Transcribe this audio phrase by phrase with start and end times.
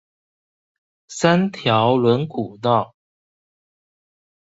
[1.09, 2.95] 三條崙古道